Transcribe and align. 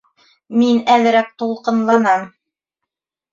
Мин 0.61 0.79
әҙерәк 0.93 1.29
тулҡынланам 1.43 2.25